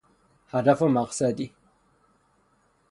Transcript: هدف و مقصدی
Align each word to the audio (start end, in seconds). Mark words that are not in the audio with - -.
هدف 0.47 0.81
و 0.81 0.87
مقصدی 0.87 1.53